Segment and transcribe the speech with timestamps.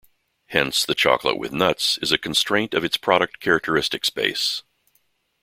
[0.47, 4.63] Hence, the chocolate with nuts is a constraint of its product characteristic space.